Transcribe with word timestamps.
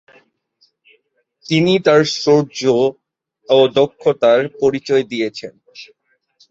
তিনি 1.45 1.73
তাঁর 1.85 2.01
শৌর্য 2.15 2.61
ও 3.49 3.57
দক্ষতার 3.77 4.39
পরিচয় 4.61 5.03
দিয়েছেন। 5.11 5.53